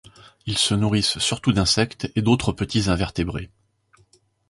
Ils 0.47 0.57
se 0.57 0.73
nourrissent 0.73 1.19
surtout 1.19 1.53
d'insectes 1.53 2.11
et 2.15 2.23
d'autres 2.23 2.53
petits 2.53 2.89
invertébrés. 2.89 3.51